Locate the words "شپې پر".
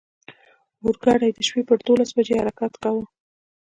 1.47-1.77